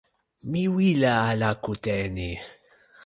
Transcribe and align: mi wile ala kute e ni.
mi 0.49 0.63
wile 0.75 1.09
ala 1.27 1.49
kute 1.63 1.91
e 2.03 2.07
ni. 2.15 2.29